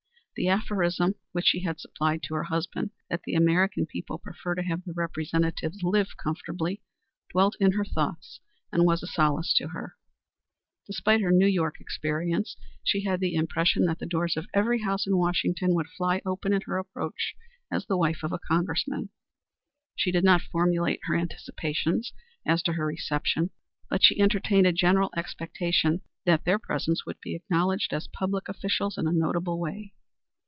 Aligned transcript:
The 0.37 0.47
aphorism 0.47 1.15
which 1.33 1.45
she 1.47 1.59
had 1.59 1.79
supplied 1.79 2.23
to 2.23 2.33
her 2.35 2.45
husband, 2.45 2.91
that 3.09 3.21
the 3.23 3.35
American 3.35 3.85
people 3.85 4.17
prefer 4.17 4.55
to 4.55 4.63
have 4.63 4.85
their 4.85 4.93
representatives 4.93 5.83
live 5.83 6.15
comfortably, 6.15 6.81
dwelt 7.29 7.55
in 7.59 7.73
her 7.73 7.83
thoughts 7.83 8.39
and 8.71 8.85
was 8.85 9.03
a 9.03 9.07
solace 9.07 9.53
to 9.55 9.67
her. 9.67 9.95
Despite 10.87 11.19
her 11.21 11.31
New 11.33 11.45
York 11.45 11.81
experience, 11.81 12.55
she 12.81 13.03
had 13.03 13.19
the 13.19 13.35
impression 13.35 13.85
that 13.85 13.99
the 13.99 14.05
doors 14.07 14.37
of 14.37 14.47
every 14.53 14.79
house 14.81 15.05
in 15.05 15.17
Washington 15.17 15.75
would 15.75 15.89
fly 15.89 16.21
open 16.25 16.53
at 16.53 16.63
her 16.63 16.77
approach 16.77 17.35
as 17.69 17.85
the 17.85 17.97
wife 17.97 18.23
of 18.23 18.31
a 18.31 18.39
Congressman. 18.39 19.09
She 19.97 20.11
did 20.13 20.23
not 20.23 20.41
formulate 20.41 21.01
her 21.03 21.15
anticipations 21.15 22.13
as 22.47 22.63
to 22.63 22.73
her 22.73 22.85
reception, 22.87 23.51
but 23.89 24.01
she 24.01 24.19
entertained 24.19 24.65
a 24.65 24.71
general 24.73 25.11
expectation 25.15 26.01
that 26.25 26.45
their 26.45 26.57
presence 26.57 27.05
would 27.05 27.19
be 27.19 27.35
acknowledged 27.35 27.91
as 27.93 28.07
public 28.07 28.47
officials 28.47 28.97
in 28.97 29.07
a 29.07 29.11
notable 29.13 29.59
way. 29.59 29.93